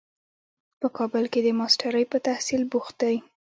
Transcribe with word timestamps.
په 0.79 0.87
کابل 0.97 1.23
کې 1.31 1.39
د 1.43 1.49
ماسټرۍ 1.59 2.05
په 2.11 2.17
تحصیل 2.27 2.61
بوخت 2.71 2.95
دی. 3.03 3.15